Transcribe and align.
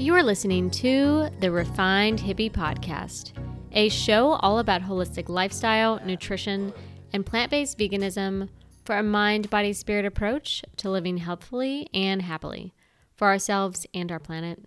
You 0.00 0.14
are 0.14 0.22
listening 0.22 0.70
to 0.70 1.28
the 1.40 1.50
Refined 1.50 2.20
Hippie 2.20 2.50
Podcast, 2.50 3.32
a 3.72 3.90
show 3.90 4.30
all 4.30 4.58
about 4.58 4.80
holistic 4.80 5.28
lifestyle, 5.28 6.00
nutrition, 6.06 6.72
and 7.12 7.26
plant 7.26 7.50
based 7.50 7.78
veganism 7.78 8.48
for 8.86 8.96
a 8.96 9.02
mind, 9.02 9.50
body, 9.50 9.74
spirit 9.74 10.06
approach 10.06 10.64
to 10.78 10.88
living 10.88 11.18
healthfully 11.18 11.86
and 11.92 12.22
happily 12.22 12.72
for 13.14 13.28
ourselves 13.28 13.86
and 13.92 14.10
our 14.10 14.18
planet. 14.18 14.64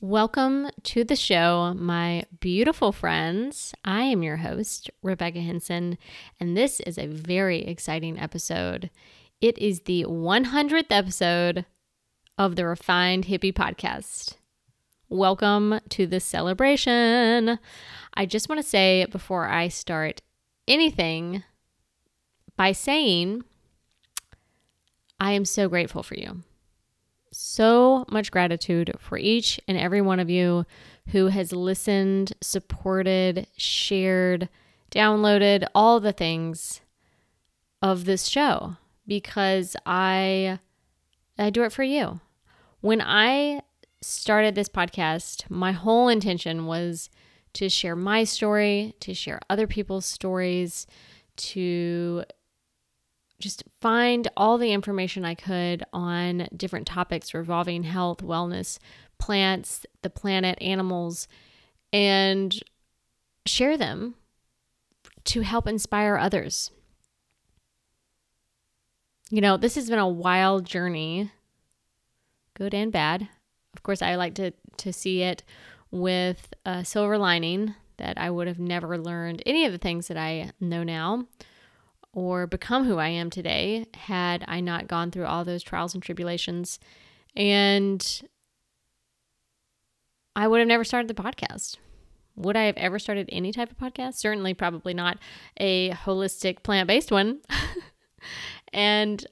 Welcome 0.00 0.70
to 0.84 1.04
the 1.04 1.16
show, 1.16 1.74
my 1.76 2.24
beautiful 2.40 2.92
friends. 2.92 3.74
I 3.84 4.04
am 4.04 4.22
your 4.22 4.38
host, 4.38 4.90
Rebecca 5.02 5.40
Henson, 5.40 5.98
and 6.40 6.56
this 6.56 6.80
is 6.80 6.96
a 6.96 7.08
very 7.08 7.62
exciting 7.66 8.18
episode. 8.18 8.88
It 9.38 9.58
is 9.58 9.82
the 9.82 10.06
100th 10.08 10.86
episode 10.88 11.66
of 12.38 12.56
the 12.56 12.64
Refined 12.64 13.26
Hippie 13.26 13.52
Podcast. 13.52 14.36
Welcome 15.12 15.78
to 15.90 16.06
the 16.06 16.20
celebration. 16.20 17.58
I 18.14 18.24
just 18.24 18.48
want 18.48 18.62
to 18.62 18.66
say 18.66 19.04
before 19.12 19.46
I 19.46 19.68
start 19.68 20.22
anything 20.66 21.42
by 22.56 22.72
saying, 22.72 23.44
I 25.20 25.32
am 25.32 25.44
so 25.44 25.68
grateful 25.68 26.02
for 26.02 26.14
you. 26.14 26.44
So 27.30 28.06
much 28.08 28.32
gratitude 28.32 28.94
for 28.98 29.18
each 29.18 29.60
and 29.68 29.76
every 29.76 30.00
one 30.00 30.18
of 30.18 30.30
you 30.30 30.64
who 31.08 31.26
has 31.26 31.52
listened, 31.52 32.32
supported, 32.40 33.48
shared, 33.54 34.48
downloaded, 34.90 35.66
all 35.74 36.00
the 36.00 36.14
things 36.14 36.80
of 37.82 38.06
this 38.06 38.28
show 38.28 38.78
because 39.06 39.76
I 39.84 40.58
I 41.38 41.50
do 41.50 41.64
it 41.64 41.72
for 41.72 41.82
you. 41.82 42.20
When 42.80 43.02
I 43.02 43.60
started 44.02 44.54
this 44.54 44.68
podcast, 44.68 45.48
my 45.48 45.72
whole 45.72 46.08
intention 46.08 46.66
was 46.66 47.08
to 47.54 47.68
share 47.68 47.96
my 47.96 48.24
story, 48.24 48.94
to 49.00 49.14
share 49.14 49.40
other 49.48 49.66
people's 49.66 50.06
stories, 50.06 50.86
to 51.36 52.24
just 53.38 53.64
find 53.80 54.28
all 54.36 54.58
the 54.58 54.72
information 54.72 55.24
I 55.24 55.34
could 55.34 55.84
on 55.92 56.48
different 56.56 56.86
topics 56.86 57.34
revolving 57.34 57.82
health, 57.82 58.18
wellness, 58.18 58.78
plants, 59.18 59.84
the 60.02 60.10
planet, 60.10 60.60
animals, 60.60 61.28
and 61.92 62.58
share 63.46 63.76
them 63.76 64.14
to 65.24 65.42
help 65.42 65.66
inspire 65.66 66.16
others. 66.16 66.70
You 69.30 69.40
know, 69.40 69.56
this 69.56 69.74
has 69.76 69.88
been 69.88 69.98
a 69.98 70.08
wild 70.08 70.64
journey, 70.64 71.30
good 72.54 72.74
and 72.74 72.92
bad. 72.92 73.28
Of 73.74 73.82
course, 73.82 74.02
I 74.02 74.14
like 74.16 74.34
to 74.34 74.52
to 74.78 74.92
see 74.92 75.22
it 75.22 75.42
with 75.90 76.52
a 76.64 76.84
silver 76.84 77.18
lining 77.18 77.74
that 77.98 78.18
I 78.18 78.30
would 78.30 78.46
have 78.48 78.58
never 78.58 78.98
learned 78.98 79.42
any 79.46 79.64
of 79.64 79.72
the 79.72 79.78
things 79.78 80.08
that 80.08 80.16
I 80.16 80.52
know 80.60 80.82
now 80.82 81.26
or 82.12 82.46
become 82.46 82.84
who 82.84 82.98
I 82.98 83.08
am 83.08 83.30
today 83.30 83.86
had 83.94 84.44
I 84.46 84.60
not 84.60 84.88
gone 84.88 85.10
through 85.10 85.26
all 85.26 85.44
those 85.44 85.62
trials 85.62 85.94
and 85.94 86.02
tribulations. 86.02 86.78
And 87.34 88.22
I 90.36 90.48
would 90.48 90.60
have 90.60 90.68
never 90.68 90.84
started 90.84 91.08
the 91.08 91.22
podcast. 91.22 91.76
Would 92.36 92.56
I 92.56 92.64
have 92.64 92.76
ever 92.76 92.98
started 92.98 93.28
any 93.30 93.52
type 93.52 93.70
of 93.70 93.76
podcast? 93.78 94.14
Certainly, 94.14 94.54
probably 94.54 94.94
not 94.94 95.18
a 95.58 95.90
holistic 95.90 96.62
plant 96.62 96.88
based 96.88 97.10
one. 97.10 97.40
and 98.72 99.26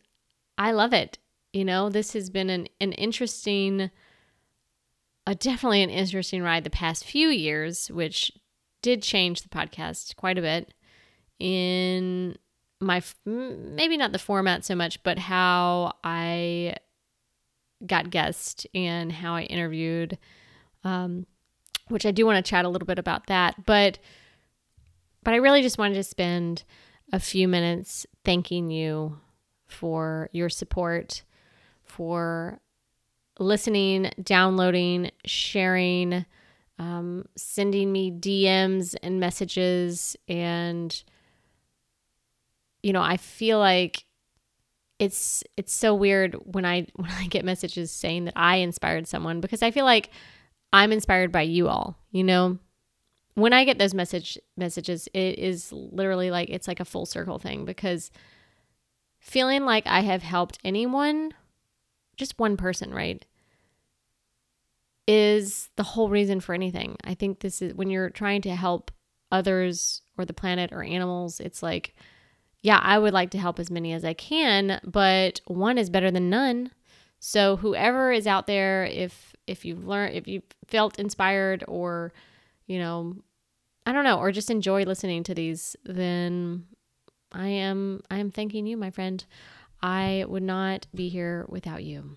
I 0.59 0.73
love 0.73 0.93
it. 0.93 1.19
You 1.53 1.65
know, 1.65 1.89
this 1.89 2.13
has 2.13 2.31
been 2.31 2.51
an, 2.51 2.69
an 2.81 2.93
interesting 2.93 3.91
a 5.31 5.35
definitely 5.37 5.81
an 5.81 5.91
interesting 5.91 6.43
ride 6.43 6.65
the 6.65 6.71
past 6.71 7.05
few 7.05 7.29
years, 7.29 7.89
which 7.89 8.33
did 8.83 9.01
change 9.01 9.43
the 9.43 9.49
podcast 9.49 10.17
quite 10.17 10.37
a 10.37 10.41
bit 10.41 10.75
in 11.39 12.37
my 12.81 13.01
maybe 13.25 13.97
not 13.97 14.11
the 14.11 14.19
format 14.19 14.65
so 14.65 14.75
much, 14.75 15.01
but 15.05 15.21
how 15.21 15.93
I 16.03 16.75
got 17.87 18.11
guests 18.11 18.67
and 18.75 19.13
how 19.13 19.37
I 19.37 19.43
interviewed, 19.43 20.19
um, 20.83 21.27
which 21.87 22.05
I 22.05 22.11
do 22.11 22.27
want 22.27 22.45
to 22.45 22.51
chat 22.51 22.65
a 22.65 22.69
little 22.69 22.87
bit 22.87 22.99
about 22.99 23.29
that. 23.29 23.65
But 23.67 24.01
but 25.23 25.33
I 25.35 25.37
really 25.37 25.63
just 25.63 25.79
wanted 25.79 25.95
to 25.95 26.03
spend 26.03 26.65
a 27.13 27.21
few 27.21 27.47
minutes 27.47 28.05
thanking 28.25 28.73
you 28.73 29.21
for 29.69 30.29
your 30.33 30.49
support, 30.49 31.23
for 31.85 32.61
listening, 33.41 34.11
downloading, 34.23 35.11
sharing, 35.25 36.25
um, 36.79 37.25
sending 37.37 37.91
me 37.91 38.13
DMs 38.13 38.95
and 39.03 39.19
messages. 39.19 40.17
And, 40.29 41.03
you 42.83 42.93
know, 42.93 43.03
I 43.03 43.17
feel 43.17 43.59
like 43.59 44.05
it's 44.99 45.43
it's 45.57 45.73
so 45.73 45.95
weird 45.95 46.35
when 46.45 46.65
I 46.65 46.87
when 46.95 47.11
I 47.11 47.27
get 47.27 47.45
messages 47.45 47.91
saying 47.91 48.27
that 48.27 48.35
I 48.37 48.57
inspired 48.57 49.09
someone 49.09 49.41
because 49.41 49.63
I 49.63 49.73
feel 49.73 49.85
like 49.87 50.11
I'm 50.73 50.93
inspired 50.93 51.33
by 51.33 51.43
you 51.43 51.69
all, 51.69 51.99
you 52.13 52.23
know. 52.23 52.59
When 53.35 53.53
I 53.53 53.65
get 53.65 53.79
those 53.79 53.95
message 53.95 54.39
messages, 54.57 55.09
it 55.15 55.39
is 55.39 55.73
literally 55.73 56.31
like 56.31 56.51
it's 56.51 56.69
like 56.69 56.81
a 56.81 56.85
full 56.85 57.07
circle 57.07 57.39
thing 57.39 57.65
because 57.65 58.11
feeling 59.19 59.65
like 59.65 59.87
I 59.87 60.01
have 60.01 60.23
helped 60.23 60.59
anyone, 60.65 61.33
just 62.17 62.39
one 62.39 62.57
person, 62.57 62.93
right? 62.93 63.25
Is 65.11 65.71
the 65.75 65.83
whole 65.83 66.09
reason 66.09 66.39
for 66.39 66.55
anything. 66.55 66.97
I 67.03 67.15
think 67.15 67.41
this 67.41 67.61
is 67.61 67.75
when 67.75 67.91
you're 67.91 68.11
trying 68.11 68.43
to 68.43 68.55
help 68.55 68.93
others 69.33 70.03
or 70.17 70.25
the 70.25 70.33
planet 70.33 70.71
or 70.73 70.85
animals, 70.85 71.41
it's 71.41 71.65
like, 71.65 71.97
yeah, 72.63 72.79
I 72.81 72.97
would 72.97 73.13
like 73.13 73.31
to 73.31 73.39
help 73.39 73.59
as 73.59 73.73
many 73.73 73.93
as 73.93 74.05
I 74.05 74.15
can, 74.15 74.81
but 74.85 75.41
one 75.47 75.79
is 75.79 75.91
better 75.91 76.13
than 76.13 76.31
none. 76.31 76.71
So 77.19 77.57
whoever 77.57 78.13
is 78.13 78.29
out 78.29 78.47
there, 78.47 78.85
if 78.85 79.35
if 79.49 79.65
you've 79.65 79.85
learned, 79.85 80.15
if 80.15 80.29
you 80.29 80.43
felt 80.69 81.01
inspired 81.01 81.65
or, 81.67 82.13
you 82.69 82.79
know, 82.79 83.17
I 83.85 83.93
don't 83.93 84.05
know, 84.05 84.21
or 84.21 84.31
just 84.31 84.49
enjoy 84.49 84.85
listening 84.85 85.25
to 85.25 85.35
these, 85.35 85.75
then 85.85 86.67
I 87.33 87.49
am 87.49 88.03
I 88.13 88.19
am 88.19 88.31
thanking 88.31 88.65
you, 88.65 88.77
my 88.77 88.91
friend. 88.91 89.25
I 89.83 90.25
would 90.29 90.45
not 90.45 90.87
be 90.95 91.09
here 91.09 91.47
without 91.49 91.83
you. 91.83 92.17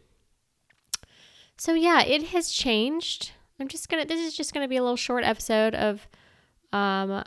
So 1.57 1.73
yeah, 1.73 2.01
it 2.03 2.23
has 2.27 2.49
changed. 2.49 3.31
I'm 3.59 3.67
just 3.67 3.89
gonna. 3.89 4.05
This 4.05 4.19
is 4.19 4.35
just 4.35 4.53
gonna 4.53 4.67
be 4.67 4.77
a 4.77 4.81
little 4.81 4.97
short 4.97 5.23
episode 5.23 5.75
of, 5.75 6.07
um, 6.71 7.23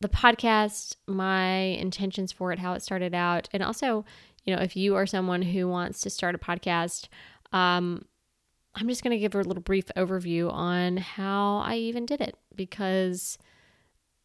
the 0.00 0.08
podcast, 0.08 0.96
my 1.06 1.50
intentions 1.56 2.32
for 2.32 2.52
it, 2.52 2.58
how 2.58 2.72
it 2.74 2.82
started 2.82 3.14
out, 3.14 3.48
and 3.52 3.62
also, 3.62 4.04
you 4.44 4.54
know, 4.54 4.62
if 4.62 4.76
you 4.76 4.96
are 4.96 5.06
someone 5.06 5.42
who 5.42 5.68
wants 5.68 6.00
to 6.02 6.10
start 6.10 6.34
a 6.34 6.38
podcast, 6.38 7.08
um, 7.52 8.04
I'm 8.74 8.88
just 8.88 9.02
gonna 9.02 9.18
give 9.18 9.34
a 9.34 9.38
little 9.38 9.62
brief 9.62 9.86
overview 9.96 10.52
on 10.52 10.98
how 10.98 11.58
I 11.58 11.76
even 11.76 12.06
did 12.06 12.20
it 12.20 12.36
because 12.54 13.38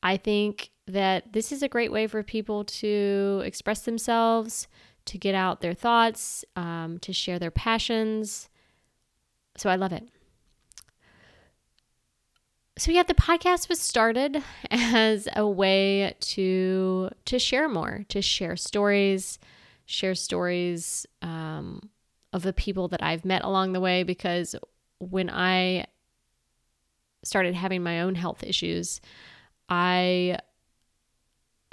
I 0.03 0.17
think 0.17 0.69
that 0.87 1.33
this 1.33 1.51
is 1.51 1.63
a 1.63 1.69
great 1.69 1.91
way 1.91 2.05
for 2.05 2.21
people 2.21 2.63
to 2.65 3.41
express 3.43 3.81
themselves, 3.81 4.67
to 5.05 5.17
get 5.17 5.33
out 5.33 5.61
their 5.61 5.73
thoughts, 5.73 6.45
um, 6.55 6.99
to 6.99 7.11
share 7.11 7.39
their 7.39 7.51
passions. 7.51 8.49
So 9.57 9.69
I 9.69 9.75
love 9.75 9.93
it. 9.93 10.07
So 12.77 12.91
yeah, 12.91 13.03
the 13.03 13.13
podcast 13.13 13.69
was 13.69 13.79
started 13.79 14.43
as 14.71 15.27
a 15.35 15.47
way 15.47 16.15
to 16.19 17.09
to 17.25 17.39
share 17.39 17.69
more, 17.69 18.05
to 18.09 18.21
share 18.21 18.57
stories, 18.57 19.39
share 19.85 20.15
stories 20.15 21.05
um, 21.21 21.89
of 22.33 22.43
the 22.43 22.53
people 22.53 22.89
that 22.89 23.01
I've 23.01 23.23
met 23.23 23.43
along 23.43 23.73
the 23.73 23.79
way. 23.79 24.03
Because 24.03 24.55
when 24.99 25.29
I 25.29 25.85
started 27.23 27.55
having 27.55 27.81
my 27.81 28.01
own 28.01 28.15
health 28.15 28.43
issues, 28.43 28.99
I 29.69 30.39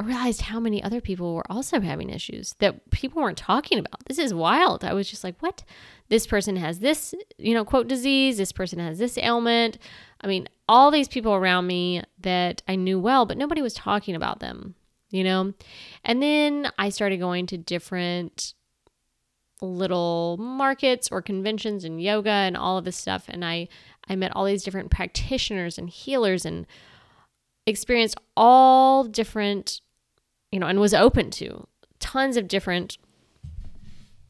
realized 0.07 0.43
how 0.43 0.61
many 0.61 0.83
other 0.83 1.01
people 1.01 1.35
were 1.35 1.51
also 1.51 1.81
having 1.81 2.11
issues 2.11 2.55
that 2.59 2.91
people 2.91 3.23
weren't 3.23 3.39
talking 3.39 3.79
about. 3.79 4.05
This 4.07 4.19
is 4.19 4.35
wild. 4.35 4.85
I 4.85 4.93
was 4.93 5.09
just 5.09 5.25
like, 5.25 5.37
what? 5.41 5.65
This 6.09 6.27
person 6.27 6.57
has 6.57 6.81
this, 6.81 7.15
you 7.39 7.55
know, 7.55 7.65
quote, 7.65 7.89
disease. 7.89 8.37
This 8.37 8.53
person 8.53 8.79
has 8.79 8.99
this 8.99 9.17
ailment. 9.19 9.79
I 10.21 10.27
mean, 10.27 10.49
all 10.69 10.91
these 10.91 11.09
people 11.09 11.33
around 11.35 11.67
me 11.67 12.03
that 12.21 12.63
I 12.69 12.77
knew 12.77 12.99
well, 12.99 13.27
but 13.27 13.39
nobody 13.39 13.63
was 13.63 13.75
talking 13.75 14.15
about 14.15 14.41
them, 14.41 14.75
you 15.11 15.25
know? 15.25 15.55
And 16.05 16.23
then 16.23 16.71
I 16.79 16.91
started 16.91 17.19
going 17.19 17.47
to 17.47 17.59
different 17.59 18.55
little 19.63 20.37
markets 20.39 21.09
or 21.11 21.23
conventions 21.23 21.85
and 21.85 22.03
yoga 22.03 22.31
and 22.31 22.57
all 22.57 22.79
of 22.79 22.85
this 22.85 22.97
stuff. 22.97 23.27
And 23.29 23.45
I, 23.45 23.69
I 24.09 24.17
met 24.17 24.35
all 24.35 24.45
these 24.45 24.65
different 24.65 24.91
practitioners 24.91 25.79
and 25.79 25.89
healers 25.89 26.45
and 26.45 26.67
experienced 27.67 28.17
all 28.37 29.05
different, 29.05 29.81
you 30.53 30.61
know, 30.61 30.67
and 30.67 30.79
was 30.79 30.95
open 30.95 31.31
to 31.33 31.67
tons 31.99 32.37
of 32.37 32.47
different 32.47 32.99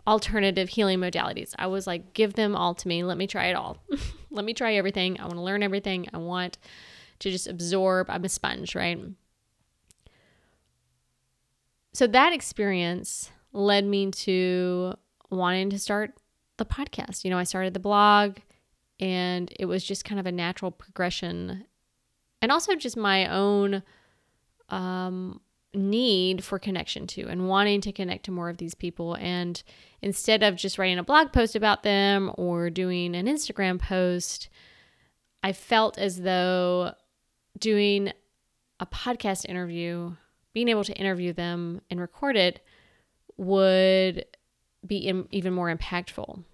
alternative 0.07 0.71
healing 0.71 1.01
modalities. 1.01 1.53
I 1.59 1.67
was 1.67 1.87
like, 1.87 2.15
give 2.15 2.35
them 2.35 2.57
all 2.57 2.75
to 2.75 2.89
me. 2.89 3.05
Let 3.05 3.19
me 3.19 3.27
try 3.27 3.47
it 3.47 3.55
all. 3.55 3.79
let 4.31 4.45
me 4.45 4.55
try 4.55 4.75
everything. 4.75 5.19
I 5.19 5.25
want 5.25 5.35
to 5.35 5.43
learn 5.43 5.63
everything. 5.63 6.09
I 6.13 6.19
want 6.19 6.59
to 7.19 7.31
just 7.31 7.47
absorb. 7.47 8.09
I'm 8.09 8.25
a 8.25 8.29
sponge, 8.29 8.75
right? 8.75 8.99
So 11.93 12.07
that 12.07 12.33
experience 12.33 13.31
led 13.53 13.85
me 13.85 14.11
to 14.11 14.95
wanting 15.31 15.71
to 15.71 15.79
start 15.79 16.15
the 16.57 16.65
podcast. 16.65 17.25
You 17.25 17.31
know, 17.31 17.39
I 17.39 17.45
started 17.45 17.75
the 17.75 17.81
blog 17.81 18.39
and 18.99 19.53
it 19.59 19.67
was 19.67 19.85
just 19.85 20.05
kind 20.05 20.19
of 20.19 20.27
a 20.27 20.33
natural 20.33 20.71
progression 20.71 21.65
and 22.41 22.51
also 22.51 22.75
just 22.75 22.97
my 22.97 23.27
own 23.27 23.83
um, 24.69 25.41
need 25.75 26.45
for 26.45 26.59
connection 26.59 27.07
to 27.07 27.27
and 27.29 27.49
wanting 27.49 27.81
to 27.81 27.93
connect 27.93 28.25
to 28.27 28.31
more 28.31 28.49
of 28.49 28.59
these 28.59 28.75
people. 28.75 29.15
And 29.15 29.63
instead 30.01 30.43
of 30.43 30.57
just 30.57 30.79
writing 30.79 30.99
a 30.99 31.03
blog 31.03 31.33
post 31.33 31.57
about 31.57 31.83
them 31.83 32.33
or 32.37 32.71
doing 32.71 33.15
an 33.15 33.27
Instagram 33.27 33.81
post, 33.81 34.49
I 35.43 35.53
felt 35.53 35.99
as 35.99 36.23
though 36.23 36.95
doing 37.59 38.13
a 38.81 38.87
podcast 38.87 39.47
interview, 39.47 40.15
being 40.53 40.69
able 40.69 40.85
to 40.85 40.95
interview 40.95 41.33
them 41.33 41.81
and 41.91 42.01
record 42.01 42.37
it 42.37 42.61
would 43.37 44.25
be 44.87 44.99
Im- 44.99 45.29
even 45.31 45.53
more 45.55 45.75
impactful. 45.75 46.45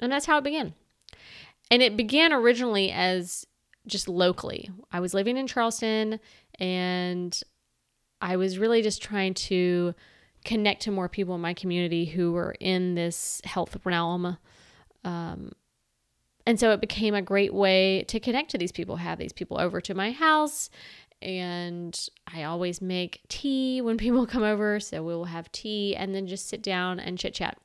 And 0.00 0.10
that's 0.10 0.26
how 0.26 0.38
it 0.38 0.44
began. 0.44 0.74
And 1.70 1.82
it 1.82 1.96
began 1.96 2.32
originally 2.32 2.90
as 2.90 3.46
just 3.86 4.08
locally. 4.08 4.70
I 4.90 5.00
was 5.00 5.14
living 5.14 5.36
in 5.36 5.46
Charleston 5.46 6.18
and 6.58 7.40
I 8.20 8.36
was 8.36 8.58
really 8.58 8.82
just 8.82 9.02
trying 9.02 9.34
to 9.34 9.94
connect 10.44 10.82
to 10.82 10.90
more 10.90 11.08
people 11.08 11.34
in 11.34 11.40
my 11.40 11.54
community 11.54 12.06
who 12.06 12.32
were 12.32 12.54
in 12.60 12.94
this 12.94 13.40
health 13.44 13.76
realm. 13.84 14.38
Um, 15.04 15.52
and 16.46 16.58
so 16.58 16.72
it 16.72 16.80
became 16.80 17.14
a 17.14 17.22
great 17.22 17.52
way 17.54 18.04
to 18.08 18.18
connect 18.18 18.50
to 18.50 18.58
these 18.58 18.72
people, 18.72 18.96
have 18.96 19.18
these 19.18 19.32
people 19.32 19.60
over 19.60 19.80
to 19.80 19.94
my 19.94 20.10
house. 20.12 20.70
And 21.22 21.98
I 22.32 22.44
always 22.44 22.80
make 22.80 23.20
tea 23.28 23.80
when 23.82 23.98
people 23.98 24.26
come 24.26 24.42
over. 24.42 24.80
So 24.80 25.02
we'll 25.02 25.24
have 25.24 25.52
tea 25.52 25.94
and 25.96 26.14
then 26.14 26.26
just 26.26 26.48
sit 26.48 26.62
down 26.62 27.00
and 27.00 27.18
chit 27.18 27.34
chat. 27.34 27.58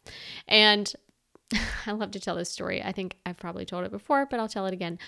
And 0.47 0.93
I 1.85 1.91
love 1.91 2.11
to 2.11 2.19
tell 2.19 2.35
this 2.35 2.49
story. 2.49 2.83
I 2.83 2.91
think 2.91 3.15
I've 3.25 3.37
probably 3.37 3.65
told 3.65 3.85
it 3.85 3.91
before, 3.91 4.25
but 4.25 4.39
I'll 4.39 4.49
tell 4.49 4.65
it 4.65 4.73
again. 4.73 4.99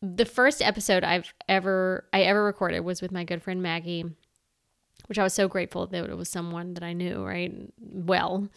The 0.00 0.24
first 0.24 0.60
episode 0.60 1.04
I've 1.04 1.32
ever 1.48 2.08
I 2.12 2.22
ever 2.22 2.42
recorded 2.42 2.80
was 2.80 3.00
with 3.00 3.12
my 3.12 3.22
good 3.22 3.40
friend 3.40 3.62
Maggie 3.62 4.04
which 5.12 5.18
I 5.18 5.24
was 5.24 5.34
so 5.34 5.46
grateful 5.46 5.86
that 5.88 6.08
it 6.08 6.16
was 6.16 6.30
someone 6.30 6.72
that 6.72 6.82
I 6.82 6.94
knew, 6.94 7.22
right? 7.22 7.52
Well. 7.78 8.48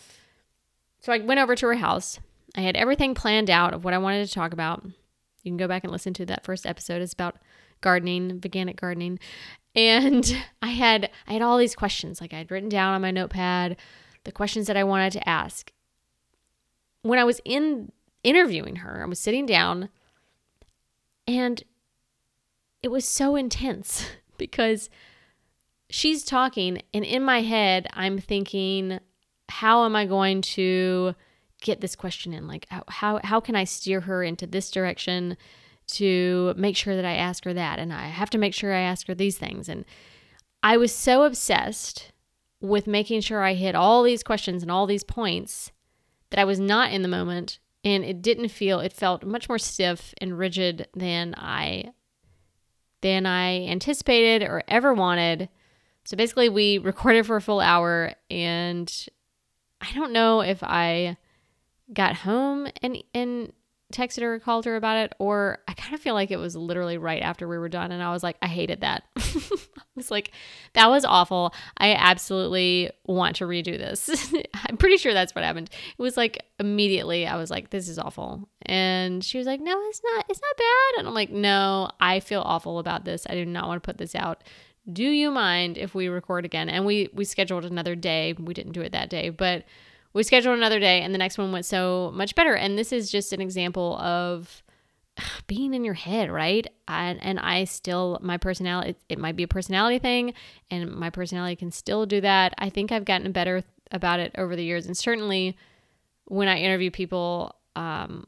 So 1.02 1.12
I 1.12 1.18
went 1.18 1.42
over 1.42 1.54
to 1.54 1.68
her 1.68 1.74
house. 1.74 2.18
I 2.56 2.62
had 2.62 2.78
everything 2.78 3.14
planned 3.14 3.50
out 3.50 3.74
of 3.74 3.84
what 3.84 3.94
I 3.94 3.98
wanted 3.98 4.26
to 4.26 4.34
talk 4.34 4.54
about. 4.54 4.86
You 4.86 5.52
can 5.52 5.58
go 5.58 5.68
back 5.68 5.84
and 5.84 5.92
listen 5.92 6.14
to 6.14 6.26
that 6.28 6.46
first 6.46 6.66
episode. 6.66 7.02
It's 7.02 7.12
about 7.12 7.36
gardening, 7.82 8.40
veganic 8.40 8.78
gardening. 8.78 9.20
And 9.76 10.34
I 10.62 10.70
had 10.70 11.10
I 11.28 11.34
had 11.34 11.42
all 11.42 11.58
these 11.58 11.76
questions 11.76 12.22
like 12.22 12.34
I 12.34 12.38
had 12.38 12.50
written 12.50 12.70
down 12.70 12.94
on 12.94 13.02
my 13.02 13.12
notepad 13.12 13.76
the 14.24 14.32
questions 14.32 14.68
that 14.68 14.78
I 14.78 14.86
wanted 14.86 15.12
to 15.12 15.28
ask. 15.28 15.74
When 17.02 17.20
I 17.20 17.26
was 17.26 17.42
in 17.44 17.92
interviewing 18.24 18.78
her, 18.78 19.04
I 19.04 19.10
was 19.10 19.20
sitting 19.20 19.46
down 19.46 19.90
and 21.28 21.62
it 22.82 22.88
was 22.92 23.04
so 23.04 23.36
intense 23.36 24.08
because 24.38 24.90
she's 25.90 26.24
talking, 26.24 26.82
and 26.94 27.06
in 27.06 27.24
my 27.24 27.42
head, 27.42 27.88
I'm 27.94 28.18
thinking, 28.18 29.00
how 29.50 29.86
am 29.86 29.96
I 29.96 30.06
going 30.06 30.42
to 30.42 31.16
get 31.62 31.82
this 31.82 31.96
question 31.96 32.34
in? 32.34 32.48
Like, 32.48 32.68
how, 32.88 33.20
how 33.24 33.40
can 33.40 33.56
I 33.56 33.64
steer 33.64 34.02
her 34.02 34.24
into 34.24 34.48
this 34.48 34.72
direction 34.72 35.38
to 35.88 36.54
make 36.58 36.76
sure 36.76 36.96
that 36.96 37.06
I 37.06 37.16
ask 37.16 37.44
her 37.46 37.54
that? 37.54 37.80
And 37.80 37.94
I 37.94 38.08
have 38.08 38.30
to 38.32 38.38
make 38.38 38.54
sure 38.54 38.74
I 38.74 38.82
ask 38.82 39.08
her 39.08 39.16
these 39.16 39.38
things. 39.38 39.70
And 39.70 39.86
I 40.64 40.78
was 40.78 40.94
so 40.94 41.24
obsessed 41.24 42.12
with 42.60 42.88
making 42.88 43.22
sure 43.22 43.44
I 43.44 43.54
hit 43.54 43.76
all 43.76 44.02
these 44.04 44.24
questions 44.24 44.64
and 44.64 44.72
all 44.72 44.88
these 44.88 45.04
points 45.04 45.72
that 46.32 46.40
I 46.40 46.46
was 46.46 46.60
not 46.60 46.92
in 46.92 47.02
the 47.02 47.08
moment. 47.08 47.60
And 47.84 48.04
it 48.04 48.24
didn't 48.24 48.50
feel, 48.50 48.80
it 48.80 48.94
felt 48.94 49.24
much 49.24 49.48
more 49.48 49.60
stiff 49.60 50.14
and 50.20 50.38
rigid 50.40 50.88
than 50.96 51.36
I 51.38 51.92
than 53.02 53.28
I 53.28 53.68
anticipated 53.68 54.42
or 54.42 54.64
ever 54.68 54.92
wanted. 54.92 55.50
So 56.06 56.16
basically, 56.16 56.50
we 56.50 56.78
recorded 56.80 57.26
for 57.26 57.36
a 57.36 57.42
full 57.42 57.60
hour, 57.60 58.14
and 58.30 58.92
I 59.82 59.92
don't 59.94 60.14
know 60.14 60.42
if 60.42 60.64
I 60.64 61.18
got 61.94 62.16
home 62.16 62.68
and 62.82 63.04
and 63.14 63.54
texted 63.94 64.22
her 64.22 64.36
or 64.36 64.40
called 64.40 64.66
her 64.66 64.76
about 64.76 64.98
it, 64.98 65.14
or 65.20 65.60
I 65.68 65.74
kind 65.74 65.94
of 65.94 66.02
feel 66.02 66.16
like 66.16 66.32
it 66.32 66.38
was 66.38 66.56
literally 66.56 66.98
right 66.98 67.22
after 67.22 67.48
we 67.48 67.58
were 67.58 67.70
done, 67.70 67.92
and 67.92 68.02
I 68.02 68.12
was 68.12 68.24
like, 68.24 68.38
I 68.42 68.48
hated 68.48 68.82
that. 68.82 69.04
I 69.18 70.00
was 70.00 70.12
like, 70.12 70.32
that 70.74 70.90
was 70.90 71.06
awful. 71.06 71.54
I 71.78 71.94
absolutely 71.94 72.90
want 73.06 73.38
to 73.38 73.46
redo 73.46 73.78
this. 73.78 74.34
I'm 74.54 74.78
pretty 74.78 74.98
sure 74.98 75.14
that's 75.14 75.34
what 75.34 75.44
happened. 75.44 75.70
It 75.98 76.02
was 76.02 76.18
like 76.18 76.44
immediately 76.60 77.26
I 77.26 77.38
was 77.38 77.50
like, 77.50 77.70
this 77.70 77.88
is 77.88 77.98
awful. 77.98 78.50
And 78.64 79.24
she 79.24 79.38
was 79.38 79.48
like, 79.48 79.62
no, 79.62 79.80
it's 79.88 80.02
not, 80.04 80.26
it's 80.30 80.42
not 80.42 80.58
bad. 80.58 81.00
And 81.00 81.08
I'm 81.08 81.14
like, 81.14 81.30
no, 81.30 81.90
I 82.00 82.20
feel 82.20 82.42
awful 82.42 82.80
about 82.80 83.06
this. 83.06 83.26
I 83.30 83.36
do 83.36 83.46
not 83.46 83.68
want 83.68 83.82
to 83.82 83.88
put 83.88 83.98
this 83.98 84.16
out 84.16 84.44
do 84.92 85.04
you 85.04 85.32
mind 85.32 85.78
if 85.78 85.96
we 85.96 86.08
record 86.08 86.46
again? 86.46 86.70
And 86.70 86.86
we 86.86 87.10
we 87.14 87.26
scheduled 87.26 87.66
another 87.66 87.96
day. 87.96 88.34
We 88.34 88.54
didn't 88.54 88.74
do 88.74 88.82
it 88.82 88.92
that 88.92 89.10
day, 89.10 89.30
but 89.30 89.66
we 90.14 90.24
scheduled 90.24 90.58
another 90.58 90.80
day 90.80 91.02
and 91.02 91.14
the 91.14 91.18
next 91.18 91.38
one 91.38 91.52
went 91.52 91.66
so 91.66 92.12
much 92.14 92.36
better. 92.36 92.56
And 92.56 92.78
this 92.78 92.94
is 92.94 93.12
just 93.12 93.34
an 93.34 93.42
example 93.42 93.98
of 93.98 94.64
being 95.48 95.74
in 95.74 95.84
your 95.84 95.94
head, 95.94 96.32
right? 96.32 96.68
And, 96.88 97.22
and 97.24 97.40
I 97.40 97.64
still, 97.66 98.20
my 98.22 98.38
personality, 98.38 98.92
it, 98.92 98.98
it 99.10 99.20
might 99.20 99.36
be 99.36 99.44
a 99.44 99.48
personality 99.48 100.00
thing, 100.00 100.34
and 100.70 100.92
my 100.92 101.10
personality 101.10 101.56
can 101.56 101.72
still 101.72 102.06
do 102.06 102.22
that. 102.22 102.54
I 102.58 102.70
think 102.70 102.92
I've 102.92 103.06
gotten 103.06 103.32
better 103.32 103.64
about 103.92 104.20
it 104.20 104.34
over 104.38 104.56
the 104.56 104.64
years. 104.64 104.86
And 104.86 104.98
certainly 104.98 105.58
when 106.26 106.48
I 106.48 106.58
interview 106.58 106.92
people, 106.92 107.56
um, 107.76 108.26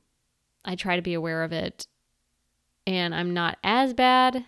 I 0.63 0.75
try 0.75 0.95
to 0.95 1.01
be 1.01 1.13
aware 1.13 1.43
of 1.43 1.51
it. 1.51 1.87
And 2.85 3.13
I'm 3.13 3.33
not 3.33 3.57
as 3.63 3.93
bad 3.93 4.45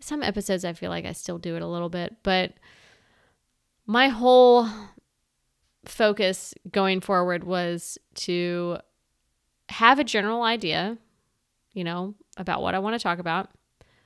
some 0.00 0.22
episodes 0.22 0.64
I 0.64 0.72
feel 0.72 0.90
like 0.90 1.04
I 1.04 1.12
still 1.12 1.38
do 1.38 1.56
it 1.56 1.62
a 1.62 1.66
little 1.66 1.88
bit, 1.88 2.16
but 2.22 2.54
my 3.86 4.08
whole 4.08 4.68
focus 5.84 6.54
going 6.70 7.00
forward 7.00 7.44
was 7.44 7.98
to 8.14 8.78
have 9.70 9.98
a 9.98 10.04
general 10.04 10.42
idea, 10.42 10.98
you 11.72 11.84
know, 11.84 12.14
about 12.36 12.62
what 12.62 12.74
I 12.74 12.78
want 12.78 12.94
to 12.94 13.02
talk 13.02 13.18
about. 13.18 13.50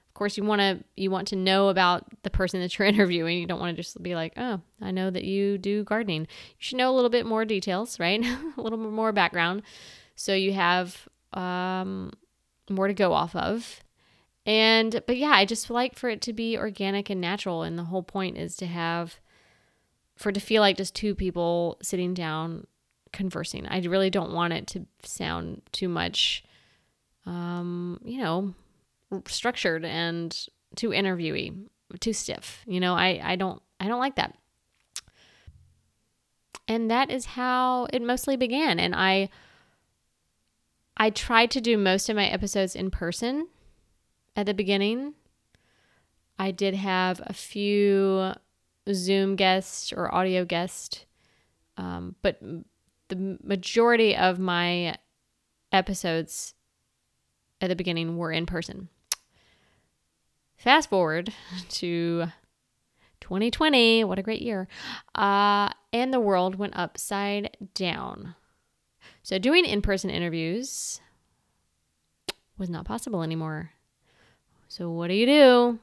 Of 0.09 0.15
course, 0.15 0.37
you 0.37 0.45
want 0.45 0.61
to 0.61 0.85
you 0.95 1.11
want 1.11 1.29
to 1.29 1.37
know 1.37 1.69
about 1.69 2.05
the 2.23 2.31
person 2.31 2.61
that 2.61 2.79
you're 2.79 2.89
interviewing. 2.89 3.39
You 3.39 3.47
don't 3.47 3.61
want 3.61 3.75
to 3.75 3.83
just 3.83 4.01
be 4.03 4.15
like, 4.15 4.35
"Oh, 4.37 4.61
I 4.81 4.91
know 4.91 5.11
that 5.11 5.25
you 5.25 5.59
do 5.59 5.85
gardening." 5.85 6.23
You 6.23 6.57
should 6.59 6.79
know 6.79 6.91
a 6.91 6.95
little 6.95 7.11
bit 7.11 7.25
more 7.27 7.45
details, 7.45 7.99
right? 7.99 8.23
a 8.57 8.61
little 8.61 8.79
bit 8.79 8.93
more 8.93 9.13
background, 9.13 9.63
so 10.15 10.35
you 10.35 10.53
have 10.53 11.09
um, 11.33 12.13
more 12.69 12.89
to 12.89 12.95
go 12.95 13.13
off 13.15 13.35
of. 13.35 13.82
And, 14.45 15.03
but 15.07 15.17
yeah, 15.17 15.31
I 15.31 15.45
just 15.45 15.71
like 15.71 15.97
for 15.97 16.11
it 16.11 16.21
to 16.23 16.33
be 16.33 16.59
organic 16.59 17.11
and 17.11 17.21
natural. 17.21 17.63
And 17.63 17.79
the 17.79 17.85
whole 17.85 18.03
point 18.03 18.37
is 18.37 18.57
to 18.57 18.67
have, 18.67 19.21
for 20.17 20.31
it 20.31 20.35
to 20.35 20.41
feel 20.41 20.61
like 20.61 20.77
just 20.77 20.95
two 20.95 21.15
people 21.15 21.79
sitting 21.83 22.13
down 22.13 22.67
conversing. 23.13 23.67
I 23.67 23.81
really 23.81 24.11
don't 24.11 24.33
want 24.33 24.53
it 24.53 24.67
to 24.69 24.87
sound 25.05 25.63
too 25.71 25.89
much, 25.89 26.45
um, 27.25 28.01
you 28.05 28.19
know, 28.19 28.55
structured 29.27 29.85
and 29.85 30.37
too 30.75 30.89
interviewy, 30.89 31.69
too 32.01 32.13
stiff. 32.13 32.65
You 32.67 32.81
know, 32.81 32.95
I, 32.95 33.21
I 33.23 33.37
don't, 33.37 33.63
I 33.79 33.87
don't 33.87 34.01
like 34.01 34.17
that. 34.17 34.37
And 36.67 36.91
that 36.91 37.11
is 37.11 37.27
how 37.27 37.87
it 37.93 38.03
mostly 38.03 38.37
began. 38.37 38.81
And 38.81 38.95
I, 38.95 39.29
I 40.97 41.11
tried 41.11 41.51
to 41.53 41.61
do 41.61 41.77
most 41.77 42.09
of 42.09 42.17
my 42.17 42.27
episodes 42.27 42.75
in 42.75 42.91
person 42.91 43.49
at 44.37 44.47
the 44.47 44.55
beginning. 44.55 45.15
I 46.39 46.51
did 46.51 46.75
have 46.75 47.21
a 47.25 47.33
few 47.33 48.33
Zoom 48.93 49.37
guests 49.37 49.93
or 49.93 50.13
audio 50.13 50.45
guests, 50.45 51.05
um, 51.77 52.17
but 52.23 52.41
the 53.09 53.39
majority 53.43 54.17
of 54.17 54.39
my 54.39 54.97
episodes 55.71 56.55
at 57.61 57.69
the 57.69 57.77
beginning 57.77 58.17
were 58.17 58.33
in 58.33 58.47
person. 58.47 58.89
Fast 60.57 60.91
forward 60.91 61.33
to 61.69 62.27
2020, 63.21 64.05
what 64.05 64.19
a 64.19 64.23
great 64.23 64.43
year, 64.43 64.69
uh, 65.15 65.71
and 65.93 66.13
the 66.13 66.21
world 66.21 66.57
went 66.57 66.77
upside 66.77 67.57
down. 67.75 68.35
So, 69.23 69.39
doing 69.39 69.65
in 69.65 69.83
person 69.83 70.11
interviews 70.11 71.01
was 72.59 72.69
not 72.69 72.85
possible 72.85 73.23
anymore. 73.23 73.71
So, 74.73 74.89
what 74.89 75.09
do 75.09 75.15
you 75.15 75.27
do? 75.27 75.79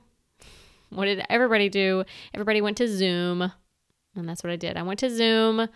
What 0.90 1.06
did 1.06 1.24
everybody 1.30 1.70
do? 1.70 2.06
Everybody 2.34 2.60
went 2.60 2.78
to 2.78 2.88
Zoom. 2.88 3.52
And 4.16 4.28
that's 4.28 4.44
what 4.44 4.52
I 4.52 4.56
did. 4.56 4.78
I 4.78 4.82
went 4.82 4.98
to 5.02 5.16
Zoom, 5.16 5.70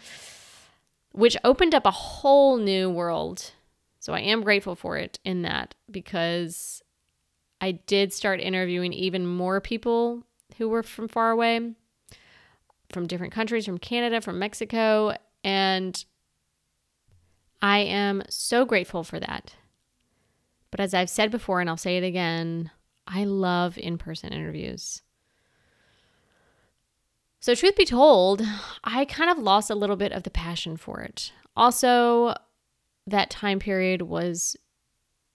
which 1.11 1.37
opened 1.43 1.75
up 1.75 1.85
a 1.85 1.91
whole 1.91 2.57
new 2.57 2.89
world. 2.89 3.51
So 3.99 4.13
I 4.13 4.21
am 4.21 4.41
grateful 4.41 4.75
for 4.75 4.97
it 4.97 5.19
in 5.23 5.43
that 5.43 5.75
because 5.91 6.81
I 7.61 7.73
did 7.73 8.11
start 8.13 8.39
interviewing 8.39 8.93
even 8.93 9.27
more 9.27 9.61
people 9.61 10.23
who 10.57 10.67
were 10.67 10.81
from 10.81 11.07
far 11.07 11.29
away, 11.29 11.75
from 12.89 13.05
different 13.05 13.31
countries, 13.31 13.67
from 13.67 13.77
Canada, 13.77 14.21
from 14.21 14.39
Mexico. 14.39 15.15
And 15.43 16.03
I 17.61 17.77
am 17.77 18.23
so 18.27 18.65
grateful 18.65 19.03
for 19.03 19.19
that. 19.19 19.53
But 20.71 20.79
as 20.79 20.95
I've 20.95 21.11
said 21.11 21.29
before, 21.29 21.61
and 21.61 21.69
I'll 21.69 21.77
say 21.77 21.97
it 21.97 22.03
again, 22.03 22.71
I 23.13 23.25
love 23.25 23.77
in 23.77 23.97
person 23.99 24.33
interviews. 24.33 25.03
So, 27.39 27.53
truth 27.53 27.75
be 27.75 27.85
told, 27.85 28.41
I 28.83 29.05
kind 29.05 29.29
of 29.29 29.37
lost 29.37 29.69
a 29.69 29.75
little 29.75 29.97
bit 29.97 30.13
of 30.13 30.23
the 30.23 30.31
passion 30.31 30.77
for 30.77 31.01
it. 31.01 31.31
Also, 31.55 32.33
that 33.05 33.29
time 33.29 33.59
period 33.59 34.03
was 34.03 34.55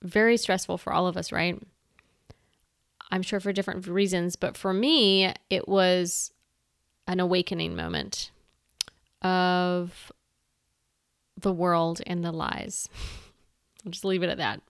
very 0.03 0.37
stressful 0.37 0.79
for 0.79 0.93
all 0.93 1.07
of 1.07 1.17
us, 1.17 1.31
right? 1.31 1.61
I'm 3.11 3.23
sure 3.23 3.41
for 3.41 3.53
different 3.53 3.87
reasons, 3.87 4.37
but 4.37 4.57
for 4.57 4.73
me, 4.73 5.33
it 5.49 5.69
was 5.69 6.33
an 7.07 7.21
awakening 7.21 7.77
moment 7.77 8.31
of 9.23 10.13
the 11.41 11.53
world 11.53 12.01
and 12.07 12.25
the 12.25 12.33
lies. 12.33 12.89
I'll 13.85 13.93
just 13.93 14.05
leave 14.05 14.23
it 14.23 14.31
at 14.31 14.39
that. 14.39 14.61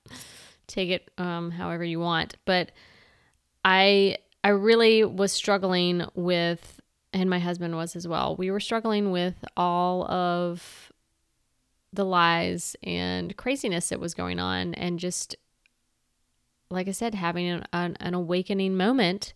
Take 0.66 0.90
it 0.90 1.10
um, 1.16 1.52
however 1.52 1.84
you 1.84 1.98
want. 1.98 2.36
But 2.44 2.72
I 3.68 4.16
I 4.42 4.48
really 4.48 5.04
was 5.04 5.30
struggling 5.30 6.06
with, 6.14 6.80
and 7.12 7.28
my 7.28 7.38
husband 7.38 7.76
was 7.76 7.94
as 7.96 8.08
well. 8.08 8.34
We 8.34 8.50
were 8.50 8.60
struggling 8.60 9.10
with 9.10 9.44
all 9.58 10.10
of 10.10 10.90
the 11.92 12.04
lies 12.04 12.76
and 12.82 13.37
craziness 13.37 13.90
that 13.90 14.00
was 14.00 14.14
going 14.14 14.38
on, 14.38 14.72
and 14.72 14.98
just 14.98 15.37
like 16.70 16.88
I 16.88 16.92
said, 16.92 17.14
having 17.14 17.46
an, 17.46 17.64
an, 17.75 17.96
an 18.00 18.14
awakening 18.14 18.75
moment. 18.75 19.34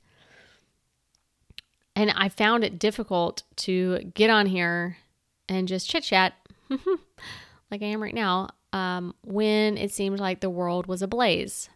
And 1.95 2.11
I 2.13 2.31
found 2.31 2.65
it 2.65 2.79
difficult 2.79 3.43
to 3.57 3.99
get 4.15 4.31
on 4.31 4.47
here 4.47 4.97
and 5.47 5.69
just 5.69 5.91
chit 5.91 6.05
chat 6.05 6.33
like 6.71 7.83
I 7.83 7.87
am 7.87 8.03
right 8.03 8.15
now 8.15 8.49
um, 8.73 9.15
when 9.25 9.77
it 9.77 9.93
seemed 9.93 10.19
like 10.19 10.41
the 10.41 10.49
world 10.49 10.87
was 10.87 11.03
ablaze. 11.03 11.69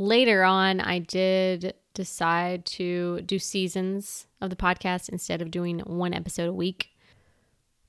Later 0.00 0.44
on, 0.44 0.80
I 0.80 0.98
did 0.98 1.74
decide 1.92 2.64
to 2.64 3.20
do 3.20 3.38
seasons 3.38 4.26
of 4.40 4.48
the 4.48 4.56
podcast 4.56 5.10
instead 5.10 5.42
of 5.42 5.50
doing 5.50 5.80
one 5.80 6.14
episode 6.14 6.48
a 6.48 6.54
week, 6.54 6.88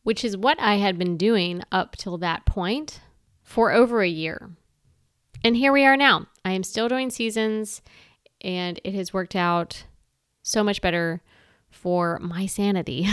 which 0.03 0.25
is 0.25 0.35
what 0.35 0.59
I 0.59 0.75
had 0.75 0.97
been 0.97 1.15
doing 1.15 1.63
up 1.71 1.95
till 1.95 2.17
that 2.17 2.45
point 2.45 2.99
for 3.43 3.71
over 3.71 4.01
a 4.01 4.09
year. 4.09 4.49
And 5.41 5.55
here 5.55 5.71
we 5.71 5.85
are 5.85 5.95
now. 5.95 6.27
I 6.43 6.51
am 6.51 6.63
still 6.63 6.89
doing 6.89 7.11
seasons, 7.11 7.81
and 8.41 8.77
it 8.83 8.93
has 8.93 9.13
worked 9.13 9.37
out 9.37 9.85
so 10.43 10.65
much 10.65 10.81
better 10.81 11.21
for 11.69 12.19
my 12.19 12.45
sanity. 12.45 13.07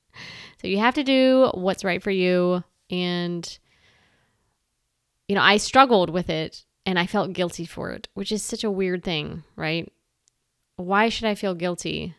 so 0.58 0.68
you 0.68 0.78
have 0.78 0.94
to 0.94 1.04
do 1.04 1.50
what's 1.52 1.84
right 1.84 2.02
for 2.02 2.10
you. 2.10 2.64
And, 2.88 3.58
you 5.28 5.34
know, 5.34 5.42
I 5.42 5.58
struggled 5.58 6.08
with 6.08 6.30
it 6.30 6.64
and 6.86 6.98
I 6.98 7.06
felt 7.06 7.32
guilty 7.32 7.66
for 7.66 7.90
it, 7.90 8.08
which 8.14 8.32
is 8.32 8.42
such 8.42 8.64
a 8.64 8.70
weird 8.70 9.04
thing, 9.04 9.44
right? 9.56 9.92
Why 10.76 11.08
should 11.08 11.26
I 11.26 11.34
feel 11.34 11.54
guilty 11.54 12.14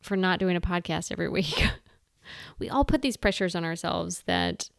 for 0.00 0.16
not 0.16 0.38
doing 0.38 0.56
a 0.56 0.60
podcast 0.60 1.12
every 1.12 1.28
week? 1.28 1.64
we 2.58 2.68
all 2.68 2.84
put 2.84 3.02
these 3.02 3.16
pressures 3.16 3.54
on 3.54 3.64
ourselves 3.64 4.22
that 4.26 4.70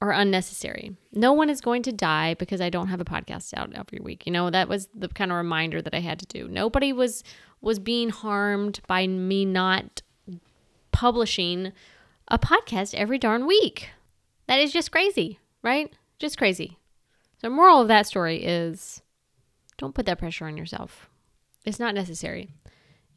are 0.00 0.12
unnecessary. 0.12 0.96
No 1.12 1.32
one 1.32 1.48
is 1.48 1.60
going 1.60 1.82
to 1.84 1.92
die 1.92 2.34
because 2.34 2.60
I 2.60 2.68
don't 2.68 2.88
have 2.88 3.00
a 3.00 3.06
podcast 3.06 3.54
out 3.56 3.72
every 3.74 4.00
week. 4.02 4.26
You 4.26 4.32
know, 4.32 4.50
that 4.50 4.68
was 4.68 4.88
the 4.94 5.08
kind 5.08 5.30
of 5.30 5.36
reminder 5.38 5.80
that 5.80 5.94
I 5.94 6.00
had 6.00 6.18
to 6.18 6.26
do. 6.26 6.48
Nobody 6.48 6.92
was 6.92 7.24
was 7.60 7.78
being 7.78 8.10
harmed 8.10 8.80
by 8.86 9.06
me 9.06 9.46
not 9.46 10.02
publishing 10.92 11.72
a 12.28 12.38
podcast 12.38 12.94
every 12.94 13.18
darn 13.18 13.46
week. 13.46 13.90
That 14.46 14.60
is 14.60 14.72
just 14.72 14.92
crazy, 14.92 15.38
right? 15.62 15.90
Just 16.18 16.36
crazy. 16.36 16.78
So 17.44 17.50
moral 17.50 17.82
of 17.82 17.88
that 17.88 18.06
story 18.06 18.42
is 18.42 19.02
don't 19.76 19.94
put 19.94 20.06
that 20.06 20.18
pressure 20.18 20.46
on 20.46 20.56
yourself. 20.56 21.10
It's 21.66 21.78
not 21.78 21.94
necessary. 21.94 22.48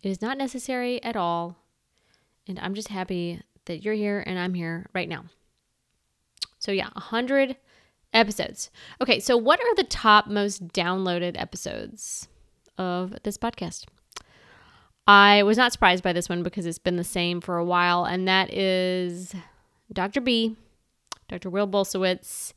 It 0.04 0.10
is 0.10 0.22
not 0.22 0.38
necessary 0.38 1.02
at 1.02 1.16
all. 1.16 1.56
And 2.46 2.60
I'm 2.60 2.74
just 2.74 2.90
happy 2.90 3.40
that 3.68 3.86
you're 3.86 3.94
here 3.94 4.22
and 4.28 4.38
I'm 4.38 4.54
here 4.54 4.88
right 4.94 5.08
now. 5.08 5.28
So, 6.60 6.74
yeah, 6.74 6.90
100 6.92 7.56
episodes. 8.12 8.70
Okay, 9.00 9.22
so 9.22 9.38
what 9.38 9.62
are 9.62 9.76
the 9.76 9.86
top 9.86 10.28
most 10.28 10.68
downloaded 10.74 11.40
episodes 11.40 12.28
of 12.78 13.16
this 13.24 13.38
podcast? 13.38 13.86
I 15.08 15.44
was 15.44 15.56
not 15.56 15.72
surprised 15.72 16.04
by 16.04 16.12
this 16.12 16.28
one 16.28 16.44
because 16.44 16.66
it's 16.66 16.80
been 16.80 16.98
the 16.98 17.06
same 17.06 17.40
for 17.40 17.56
a 17.56 17.64
while, 17.64 18.04
and 18.04 18.28
that 18.28 18.54
is 18.54 19.34
Dr. 19.94 20.20
B, 20.20 20.58
Dr. 21.30 21.50
Will 21.50 21.66
Bulsiewicz, 21.66 22.52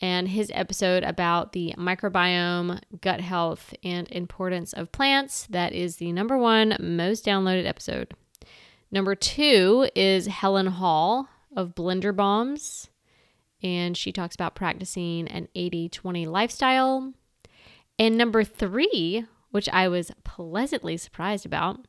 and 0.00 0.28
his 0.28 0.50
episode 0.54 1.02
about 1.02 1.52
the 1.52 1.74
microbiome, 1.76 2.80
gut 3.00 3.20
health, 3.20 3.74
and 3.82 4.08
importance 4.10 4.72
of 4.72 4.92
plants. 4.92 5.46
That 5.50 5.72
is 5.72 5.96
the 5.96 6.12
number 6.12 6.38
one 6.38 6.76
most 6.80 7.24
downloaded 7.24 7.66
episode. 7.66 8.14
Number 8.90 9.14
two 9.14 9.88
is 9.94 10.26
Helen 10.26 10.66
Hall 10.66 11.28
of 11.56 11.74
Blender 11.74 12.14
Bombs 12.14 12.88
and 13.62 13.96
she 13.96 14.12
talks 14.12 14.34
about 14.34 14.54
practicing 14.54 15.28
an 15.28 15.48
80 15.54 15.88
20 15.88 16.26
lifestyle. 16.26 17.12
And 17.98 18.16
number 18.16 18.44
three, 18.44 19.24
which 19.50 19.68
I 19.70 19.88
was 19.88 20.12
pleasantly 20.24 20.96
surprised 20.96 21.44
about, 21.44 21.86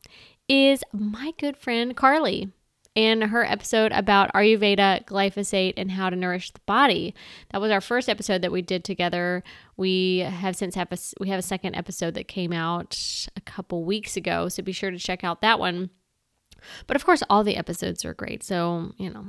is 0.47 0.83
my 0.91 1.33
good 1.39 1.55
friend 1.55 1.95
Carly 1.95 2.51
and 2.95 3.23
her 3.23 3.45
episode 3.45 3.91
about 3.91 4.33
Ayurveda, 4.33 5.05
glyphosate, 5.05 5.75
and 5.77 5.91
how 5.91 6.09
to 6.09 6.15
nourish 6.15 6.51
the 6.51 6.59
body. 6.65 7.13
That 7.51 7.61
was 7.61 7.71
our 7.71 7.81
first 7.81 8.09
episode 8.09 8.41
that 8.41 8.51
we 8.51 8.61
did 8.61 8.83
together. 8.83 9.43
We 9.77 10.19
have 10.19 10.55
since 10.55 10.75
have 10.75 10.91
a, 10.91 10.97
we 11.19 11.29
have 11.29 11.39
a 11.39 11.43
second 11.43 11.75
episode 11.75 12.15
that 12.15 12.27
came 12.27 12.51
out 12.51 12.97
a 13.35 13.41
couple 13.41 13.83
weeks 13.83 14.17
ago, 14.17 14.49
so 14.49 14.63
be 14.63 14.71
sure 14.71 14.91
to 14.91 14.97
check 14.97 15.23
out 15.23 15.41
that 15.41 15.59
one. 15.59 15.91
But 16.87 16.95
of 16.95 17.05
course, 17.05 17.23
all 17.29 17.43
the 17.43 17.57
episodes 17.57 18.03
are 18.03 18.13
great. 18.13 18.43
So, 18.43 18.91
you 18.97 19.09
know, 19.09 19.27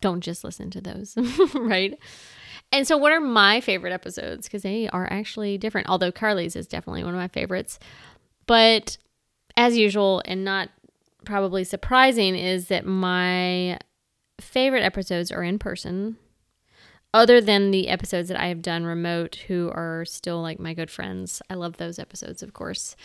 don't 0.00 0.20
just 0.20 0.44
listen 0.44 0.70
to 0.70 0.80
those, 0.80 1.16
right? 1.54 1.98
And 2.70 2.86
so, 2.86 2.96
what 2.96 3.12
are 3.12 3.20
my 3.20 3.60
favorite 3.60 3.92
episodes? 3.92 4.46
Because 4.46 4.62
they 4.62 4.88
are 4.88 5.10
actually 5.10 5.58
different, 5.58 5.88
although 5.88 6.12
Carly's 6.12 6.56
is 6.56 6.66
definitely 6.66 7.04
one 7.04 7.14
of 7.14 7.20
my 7.20 7.28
favorites. 7.28 7.78
But 8.46 8.98
as 9.56 9.76
usual, 9.76 10.22
and 10.24 10.44
not 10.44 10.70
probably 11.24 11.64
surprising, 11.64 12.36
is 12.36 12.68
that 12.68 12.86
my 12.86 13.78
favorite 14.40 14.82
episodes 14.82 15.32
are 15.32 15.42
in 15.42 15.58
person, 15.58 16.16
other 17.12 17.40
than 17.40 17.70
the 17.70 17.88
episodes 17.88 18.28
that 18.28 18.40
I 18.40 18.46
have 18.48 18.62
done 18.62 18.84
remote, 18.84 19.36
who 19.46 19.70
are 19.72 20.04
still 20.04 20.42
like 20.42 20.58
my 20.58 20.74
good 20.74 20.90
friends. 20.90 21.40
I 21.48 21.54
love 21.54 21.76
those 21.76 21.98
episodes, 21.98 22.42
of 22.42 22.52
course. 22.52 22.96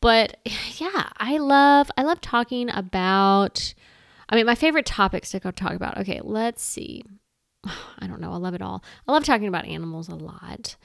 But 0.00 0.38
yeah, 0.78 1.10
I 1.16 1.38
love 1.38 1.90
I 1.96 2.02
love 2.02 2.20
talking 2.20 2.70
about 2.70 3.74
I 4.30 4.36
mean, 4.36 4.46
my 4.46 4.54
favorite 4.54 4.86
topics 4.86 5.32
to 5.32 5.40
go 5.40 5.50
talk 5.50 5.72
about. 5.72 5.98
Okay, 5.98 6.20
let's 6.22 6.62
see. 6.62 7.02
I 7.64 8.06
don't 8.06 8.20
know. 8.20 8.32
I 8.32 8.36
love 8.36 8.54
it 8.54 8.62
all. 8.62 8.84
I 9.06 9.12
love 9.12 9.24
talking 9.24 9.48
about 9.48 9.66
animals 9.66 10.08
a 10.08 10.14
lot 10.14 10.76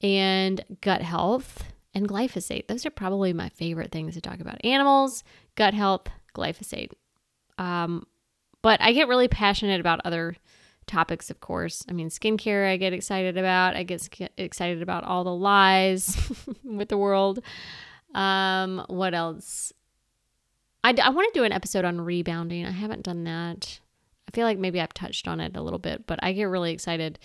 and 0.00 0.64
gut 0.80 1.02
health 1.02 1.64
and 1.92 2.08
glyphosate. 2.08 2.68
Those 2.68 2.86
are 2.86 2.90
probably 2.90 3.32
my 3.32 3.48
favorite 3.48 3.90
things 3.90 4.14
to 4.14 4.20
talk 4.20 4.40
about 4.40 4.64
animals, 4.64 5.24
gut 5.56 5.74
health, 5.74 6.08
glyphosate. 6.34 6.90
Um, 7.58 8.06
but 8.62 8.80
I 8.80 8.92
get 8.92 9.08
really 9.08 9.28
passionate 9.28 9.80
about 9.80 10.00
other 10.04 10.36
topics, 10.86 11.30
of 11.30 11.40
course. 11.40 11.84
I 11.88 11.92
mean, 11.92 12.08
skincare, 12.08 12.70
I 12.70 12.76
get 12.76 12.92
excited 12.92 13.36
about. 13.36 13.76
I 13.76 13.82
get 13.82 14.08
excited 14.36 14.82
about 14.82 15.04
all 15.04 15.24
the 15.24 15.34
lies 15.34 16.32
with 16.64 16.88
the 16.88 16.98
world. 16.98 17.40
Um, 18.14 18.84
what 18.88 19.14
else? 19.14 19.72
I, 20.82 20.94
I 21.02 21.10
want 21.10 21.32
to 21.32 21.38
do 21.38 21.44
an 21.44 21.52
episode 21.52 21.84
on 21.84 22.00
rebounding. 22.00 22.66
I 22.66 22.70
haven't 22.70 23.02
done 23.02 23.24
that. 23.24 23.80
I 24.28 24.36
feel 24.36 24.44
like 24.46 24.58
maybe 24.58 24.80
I've 24.80 24.94
touched 24.94 25.28
on 25.28 25.40
it 25.40 25.56
a 25.56 25.62
little 25.62 25.78
bit, 25.78 26.06
but 26.06 26.18
I 26.22 26.32
get 26.32 26.44
really 26.44 26.72
excited. 26.72 27.18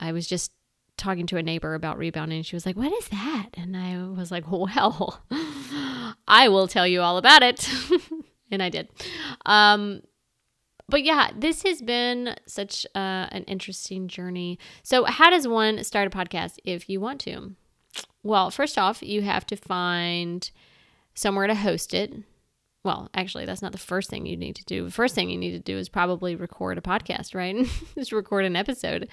I 0.00 0.12
was 0.12 0.26
just 0.26 0.52
talking 0.96 1.26
to 1.26 1.36
a 1.36 1.42
neighbor 1.42 1.74
about 1.74 1.98
rebounding. 1.98 2.42
She 2.42 2.56
was 2.56 2.64
like, 2.64 2.76
What 2.76 2.92
is 2.92 3.08
that? 3.08 3.50
And 3.54 3.76
I 3.76 4.06
was 4.08 4.30
like, 4.30 4.50
Well, 4.50 5.20
I 6.28 6.48
will 6.48 6.68
tell 6.68 6.86
you 6.86 7.02
all 7.02 7.18
about 7.18 7.42
it. 7.42 7.68
and 8.50 8.62
I 8.62 8.68
did. 8.68 8.88
Um, 9.44 10.02
but 10.88 11.02
yeah, 11.02 11.30
this 11.36 11.62
has 11.64 11.82
been 11.82 12.36
such 12.46 12.86
uh, 12.94 13.26
an 13.30 13.42
interesting 13.44 14.08
journey. 14.08 14.58
So, 14.82 15.04
how 15.04 15.30
does 15.30 15.48
one 15.48 15.82
start 15.82 16.06
a 16.06 16.16
podcast 16.16 16.58
if 16.64 16.88
you 16.88 17.00
want 17.00 17.20
to? 17.22 17.54
Well, 18.22 18.50
first 18.50 18.78
off, 18.78 19.02
you 19.02 19.22
have 19.22 19.46
to 19.46 19.56
find 19.56 20.48
somewhere 21.14 21.46
to 21.46 21.54
host 21.54 21.94
it 21.94 22.12
well, 22.86 23.10
actually, 23.14 23.46
that's 23.46 23.62
not 23.62 23.72
the 23.72 23.78
first 23.78 24.08
thing 24.08 24.26
you 24.26 24.36
need 24.36 24.54
to 24.54 24.64
do. 24.64 24.84
The 24.84 24.92
first 24.92 25.16
thing 25.16 25.28
you 25.28 25.36
need 25.36 25.50
to 25.50 25.58
do 25.58 25.76
is 25.76 25.88
probably 25.88 26.36
record 26.36 26.78
a 26.78 26.80
podcast, 26.80 27.34
right? 27.34 27.56
Just 27.96 28.12
record 28.12 28.44
an 28.44 28.54
episode. 28.54 29.08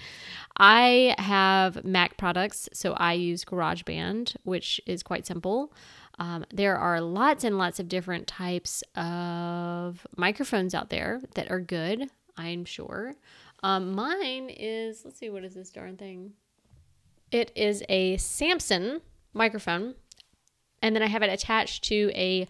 I 0.58 1.16
have 1.18 1.84
Mac 1.84 2.16
products, 2.16 2.70
so 2.72 2.94
I 2.94 3.14
use 3.14 3.44
GarageBand, 3.44 4.36
which 4.44 4.80
is 4.86 5.02
quite 5.02 5.26
simple. 5.26 5.74
Um, 6.20 6.46
there 6.54 6.78
are 6.78 7.02
lots 7.02 7.44
and 7.44 7.58
lots 7.58 7.80
of 7.80 7.88
different 7.88 8.28
types 8.28 8.84
of 8.96 10.06
microphones 10.16 10.76
out 10.76 10.90
there 10.90 11.22
that 11.36 11.50
are 11.50 11.60
good, 11.60 12.10
I'm 12.38 12.66
sure. 12.66 13.16
Um, 13.64 13.94
mine 13.94 14.50
is, 14.50 15.04
let's 15.06 15.18
see, 15.18 15.30
what 15.30 15.44
is 15.44 15.56
this 15.56 15.72
darn 15.72 15.98
thing? 15.98 16.34
It 17.32 17.52
is 17.56 17.84
a 17.90 18.18
Samson 18.18 19.02
microphone, 19.34 19.96
and 20.82 20.96
then 20.96 21.02
I 21.02 21.08
have 21.08 21.24
it 21.24 21.32
attached 21.32 21.84
to 21.86 22.12
a 22.14 22.48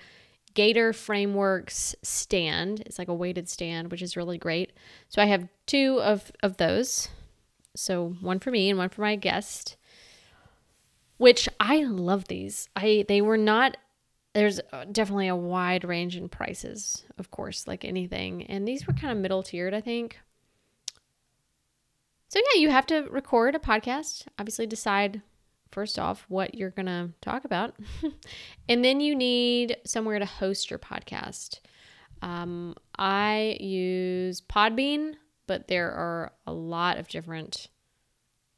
Gator 0.56 0.92
Frameworks 0.92 1.96
stand. 2.04 2.82
It's 2.82 3.00
like 3.00 3.08
a 3.08 3.14
weighted 3.14 3.48
stand, 3.48 3.92
which 3.92 4.02
is 4.02 4.18
really 4.18 4.38
great. 4.38 4.74
So 5.10 5.22
I 5.22 5.26
have 5.26 5.48
two 5.66 6.02
of, 6.02 6.32
of 6.44 6.58
those. 6.58 7.08
So 7.76 8.10
one 8.22 8.40
for 8.40 8.52
me 8.52 8.70
and 8.70 8.78
one 8.78 8.90
for 8.90 9.02
my 9.02 9.16
guest. 9.16 9.78
Which 11.24 11.48
I 11.58 11.86
love 11.86 12.28
these. 12.28 12.68
I 12.76 13.06
they 13.08 13.22
were 13.22 13.38
not 13.38 13.78
there's 14.34 14.60
definitely 14.92 15.30
a 15.30 15.36
wide 15.38 15.86
range 15.86 16.18
in 16.18 16.28
prices, 16.28 17.06
of 17.18 17.32
course, 17.32 17.66
like 17.66 17.86
anything. 17.86 18.44
And 18.48 18.68
these 18.68 18.86
were 18.86 18.92
kind 18.92 19.10
of 19.10 19.20
middle 19.20 19.42
tiered, 19.42 19.74
I 19.74 19.80
think. 19.80 20.20
So 22.28 22.40
yeah, 22.40 22.60
you 22.60 22.72
have 22.72 22.86
to 22.88 23.04
record 23.04 23.56
a 23.56 23.60
podcast. 23.60 24.26
Obviously 24.38 24.68
decide 24.68 25.22
first 25.72 25.98
off 25.98 26.26
what 26.28 26.56
you're 26.56 26.72
going 26.72 26.88
to 26.88 27.12
talk 27.22 27.46
about. 27.46 27.74
and 28.68 28.84
then 28.84 29.00
you 29.00 29.16
need 29.16 29.78
somewhere 29.86 30.20
to 30.20 30.26
host 30.26 30.70
your 30.70 30.80
podcast. 30.80 31.62
Um, 32.22 32.76
I 33.00 33.56
use 33.62 34.42
Podbean, 34.42 35.14
but 35.48 35.70
there 35.70 35.90
are 35.90 36.34
a 36.46 36.52
lot 36.52 36.98
of 36.98 37.08
different 37.08 37.70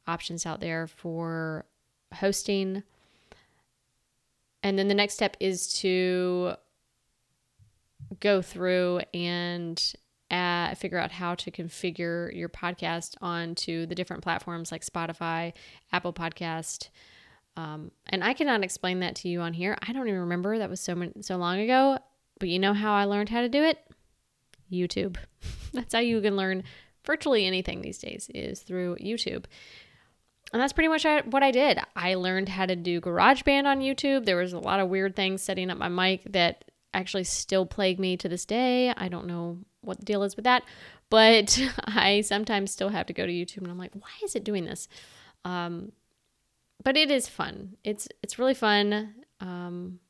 options 0.08 0.46
out 0.46 0.58
there 0.58 0.88
for 0.88 1.64
hosting. 2.14 2.82
And 4.62 4.78
then 4.78 4.88
the 4.88 4.94
next 4.94 5.14
step 5.14 5.36
is 5.40 5.72
to 5.80 6.54
go 8.20 8.42
through 8.42 9.00
and 9.14 9.80
uh, 10.30 10.74
figure 10.74 10.98
out 10.98 11.12
how 11.12 11.34
to 11.36 11.50
configure 11.50 12.34
your 12.36 12.48
podcast 12.48 13.14
onto 13.20 13.86
the 13.86 13.94
different 13.94 14.22
platforms 14.22 14.72
like 14.72 14.84
Spotify, 14.84 15.52
Apple 15.92 16.12
Podcast. 16.12 16.88
Um, 17.56 17.90
and 18.08 18.22
I 18.22 18.34
cannot 18.34 18.62
explain 18.62 19.00
that 19.00 19.14
to 19.16 19.28
you 19.28 19.40
on 19.40 19.54
here. 19.54 19.76
I 19.86 19.92
don't 19.92 20.08
even 20.08 20.20
remember. 20.20 20.58
That 20.58 20.68
was 20.68 20.80
so 20.80 20.94
many, 20.94 21.12
so 21.20 21.36
long 21.36 21.60
ago. 21.60 21.98
But 22.38 22.48
you 22.48 22.58
know 22.58 22.74
how 22.74 22.92
I 22.92 23.04
learned 23.04 23.28
how 23.28 23.40
to 23.40 23.48
do 23.48 23.62
it? 23.62 23.78
YouTube. 24.70 25.16
that's 25.72 25.94
how 25.94 26.00
you 26.00 26.20
can 26.20 26.36
learn 26.36 26.64
virtually 27.04 27.46
anything 27.46 27.80
these 27.80 27.98
days 27.98 28.28
is 28.34 28.60
through 28.60 28.96
YouTube. 28.96 29.44
And 30.52 30.62
that's 30.62 30.72
pretty 30.72 30.88
much 30.88 31.04
what 31.24 31.42
I 31.42 31.50
did. 31.50 31.80
I 31.96 32.14
learned 32.14 32.48
how 32.48 32.66
to 32.66 32.76
do 32.76 33.00
GarageBand 33.00 33.64
on 33.64 33.80
YouTube. 33.80 34.24
There 34.24 34.36
was 34.36 34.52
a 34.52 34.58
lot 34.58 34.80
of 34.80 34.88
weird 34.88 35.16
things 35.16 35.42
setting 35.42 35.70
up 35.70 35.78
my 35.78 35.88
mic 35.88 36.22
that 36.32 36.64
actually 36.94 37.24
still 37.24 37.66
plague 37.66 37.98
me 37.98 38.16
to 38.16 38.28
this 38.28 38.44
day. 38.44 38.92
I 38.96 39.08
don't 39.08 39.26
know 39.26 39.58
what 39.80 39.98
the 39.98 40.04
deal 40.04 40.22
is 40.22 40.36
with 40.36 40.44
that. 40.44 40.62
But 41.10 41.60
I 41.84 42.20
sometimes 42.20 42.70
still 42.70 42.90
have 42.90 43.06
to 43.06 43.12
go 43.12 43.26
to 43.26 43.32
YouTube 43.32 43.58
and 43.58 43.70
I'm 43.70 43.78
like, 43.78 43.94
why 43.94 44.10
is 44.24 44.36
it 44.36 44.44
doing 44.44 44.64
this? 44.64 44.88
Um, 45.44 45.92
but 46.82 46.96
it 46.96 47.10
is 47.10 47.28
fun. 47.28 47.76
It's 47.84 48.08
it's 48.22 48.38
really 48.38 48.54
fun. 48.54 49.14
Um, 49.40 50.00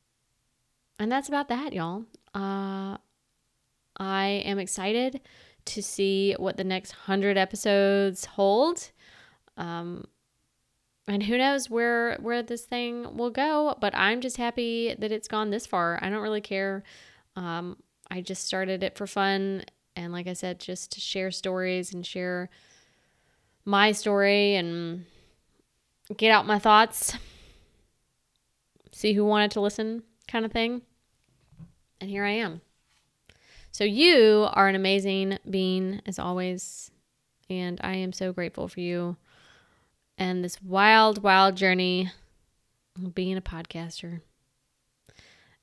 and 0.99 1.11
that's 1.11 1.27
about 1.27 1.49
that, 1.49 1.73
y'all. 1.73 2.05
Uh, 2.33 2.97
I 3.97 4.43
am 4.45 4.59
excited 4.59 5.21
to 5.65 5.83
see 5.83 6.35
what 6.37 6.57
the 6.57 6.63
next 6.63 6.91
hundred 6.91 7.37
episodes 7.37 8.25
hold. 8.25 8.91
Um, 9.57 10.05
and 11.07 11.23
who 11.23 11.37
knows 11.37 11.69
where 11.69 12.17
where 12.21 12.43
this 12.43 12.65
thing 12.65 13.15
will 13.15 13.29
go 13.29 13.75
but 13.79 13.93
i'm 13.95 14.21
just 14.21 14.37
happy 14.37 14.95
that 14.99 15.11
it's 15.11 15.27
gone 15.27 15.49
this 15.49 15.65
far 15.65 15.99
i 16.01 16.09
don't 16.09 16.21
really 16.21 16.41
care 16.41 16.83
um, 17.35 17.77
i 18.11 18.21
just 18.21 18.45
started 18.45 18.83
it 18.83 18.97
for 18.97 19.07
fun 19.07 19.63
and 19.97 20.13
like 20.13 20.27
I 20.27 20.33
said, 20.33 20.59
just 20.59 20.91
to 20.91 21.01
share 21.01 21.31
stories 21.31 21.91
and 21.91 22.05
share 22.05 22.49
my 23.65 23.91
story 23.91 24.55
and 24.55 25.05
get 26.15 26.31
out 26.31 26.45
my 26.45 26.59
thoughts, 26.59 27.17
see 28.91 29.13
who 29.13 29.25
wanted 29.25 29.51
to 29.51 29.61
listen, 29.61 30.03
kind 30.27 30.45
of 30.45 30.51
thing. 30.51 30.83
And 31.99 32.11
here 32.11 32.23
I 32.23 32.29
am. 32.31 32.61
So, 33.71 33.83
you 33.83 34.47
are 34.53 34.67
an 34.67 34.75
amazing 34.75 35.39
being, 35.49 36.01
as 36.05 36.19
always. 36.19 36.91
And 37.49 37.79
I 37.83 37.95
am 37.95 38.13
so 38.13 38.31
grateful 38.31 38.67
for 38.67 38.79
you 38.79 39.17
and 40.17 40.43
this 40.43 40.61
wild, 40.61 41.23
wild 41.23 41.55
journey 41.55 42.11
being 43.13 43.37
a 43.37 43.41
podcaster. 43.41 44.21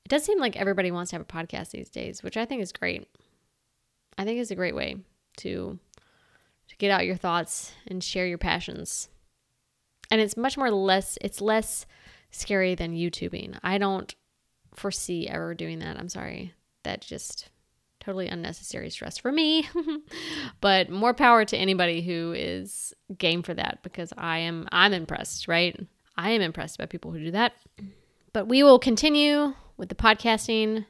It 0.04 0.08
does 0.08 0.24
seem 0.24 0.38
like 0.38 0.56
everybody 0.56 0.90
wants 0.90 1.10
to 1.10 1.16
have 1.16 1.22
a 1.22 1.24
podcast 1.24 1.70
these 1.70 1.88
days, 1.88 2.22
which 2.22 2.36
I 2.36 2.44
think 2.44 2.62
is 2.62 2.72
great. 2.72 3.08
I 4.18 4.24
think 4.24 4.38
it's 4.38 4.50
a 4.50 4.56
great 4.56 4.74
way 4.74 4.96
to 5.38 5.78
to 6.68 6.76
get 6.76 6.90
out 6.90 7.06
your 7.06 7.16
thoughts 7.16 7.72
and 7.86 8.02
share 8.02 8.26
your 8.26 8.38
passions. 8.38 9.08
And 10.10 10.20
it's 10.20 10.36
much 10.36 10.56
more 10.56 10.70
less 10.70 11.18
it's 11.20 11.40
less 11.40 11.86
scary 12.30 12.74
than 12.74 12.94
YouTubing. 12.94 13.58
I 13.62 13.78
don't 13.78 14.14
foresee 14.74 15.28
ever 15.28 15.54
doing 15.54 15.80
that. 15.80 15.98
I'm 15.98 16.08
sorry. 16.08 16.52
That 16.84 17.00
just 17.00 17.48
totally 18.04 18.28
unnecessary 18.28 18.90
stress 18.90 19.18
for 19.18 19.32
me. 19.32 19.68
but 20.60 20.90
more 20.90 21.14
power 21.14 21.44
to 21.44 21.56
anybody 21.56 22.02
who 22.02 22.34
is 22.36 22.92
game 23.16 23.42
for 23.42 23.54
that 23.54 23.80
because 23.82 24.12
I 24.18 24.38
am 24.38 24.68
I'm 24.72 24.92
impressed, 24.92 25.48
right? 25.48 25.78
I 26.16 26.30
am 26.30 26.42
impressed 26.42 26.78
by 26.78 26.86
people 26.86 27.12
who 27.12 27.20
do 27.20 27.30
that. 27.32 27.54
But 28.32 28.46
we 28.48 28.62
will 28.62 28.78
continue 28.78 29.54
with 29.76 29.88
the 29.88 29.94
podcasting 29.94 30.86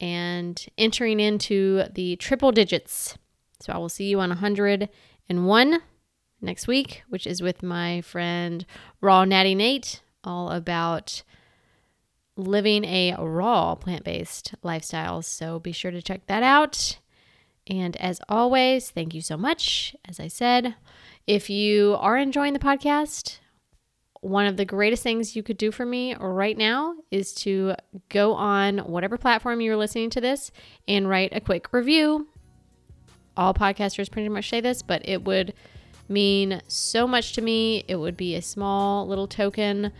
and 0.00 0.66
entering 0.76 1.20
into 1.20 1.84
the 1.94 2.16
triple 2.16 2.52
digits. 2.52 3.16
So 3.60 3.72
I 3.72 3.78
will 3.78 3.88
see 3.88 4.04
you 4.04 4.20
on 4.20 4.30
101 4.30 5.82
next 6.40 6.66
week, 6.66 7.02
which 7.08 7.26
is 7.26 7.42
with 7.42 7.62
my 7.62 8.00
friend 8.00 8.66
Raw 9.00 9.24
Natty 9.24 9.54
Nate, 9.54 10.02
all 10.22 10.50
about 10.50 11.22
living 12.36 12.84
a 12.84 13.14
raw 13.18 13.74
plant 13.74 14.04
based 14.04 14.54
lifestyle. 14.62 15.22
So 15.22 15.58
be 15.58 15.72
sure 15.72 15.90
to 15.90 16.02
check 16.02 16.26
that 16.26 16.42
out. 16.42 16.98
And 17.66 17.96
as 17.96 18.20
always, 18.28 18.90
thank 18.90 19.14
you 19.14 19.20
so 19.20 19.36
much. 19.36 19.96
As 20.04 20.20
I 20.20 20.28
said, 20.28 20.74
if 21.26 21.48
you 21.48 21.96
are 21.98 22.18
enjoying 22.18 22.52
the 22.52 22.58
podcast, 22.58 23.38
one 24.20 24.46
of 24.46 24.56
the 24.56 24.64
greatest 24.64 25.02
things 25.02 25.36
you 25.36 25.42
could 25.42 25.56
do 25.56 25.70
for 25.70 25.84
me 25.84 26.14
right 26.14 26.56
now 26.56 26.94
is 27.10 27.32
to 27.34 27.74
go 28.08 28.34
on 28.34 28.78
whatever 28.78 29.16
platform 29.18 29.60
you're 29.60 29.76
listening 29.76 30.10
to 30.10 30.20
this 30.20 30.50
and 30.88 31.08
write 31.08 31.34
a 31.34 31.40
quick 31.40 31.72
review. 31.72 32.28
All 33.36 33.54
podcasters 33.54 34.10
pretty 34.10 34.28
much 34.28 34.48
say 34.48 34.60
this, 34.60 34.82
but 34.82 35.06
it 35.06 35.24
would 35.24 35.54
mean 36.08 36.60
so 36.68 37.06
much 37.06 37.32
to 37.34 37.42
me. 37.42 37.84
It 37.88 37.96
would 37.96 38.16
be 38.16 38.34
a 38.34 38.42
small 38.42 39.06
little 39.06 39.26
token 39.26 39.92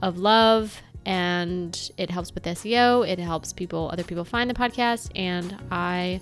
of 0.00 0.18
love 0.18 0.80
and 1.04 1.90
it 1.96 2.10
helps 2.10 2.34
with 2.34 2.44
SEO. 2.44 3.06
It 3.06 3.18
helps 3.18 3.52
people, 3.52 3.90
other 3.92 4.04
people 4.04 4.24
find 4.24 4.48
the 4.48 4.54
podcast, 4.54 5.10
and 5.14 5.56
I 5.70 6.20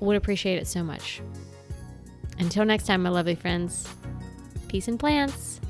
would 0.00 0.16
appreciate 0.16 0.58
it 0.58 0.66
so 0.66 0.82
much. 0.82 1.22
Until 2.38 2.64
next 2.64 2.86
time, 2.86 3.02
my 3.02 3.10
lovely 3.10 3.34
friends, 3.34 3.88
peace 4.68 4.88
and 4.88 4.98
plants. 4.98 5.60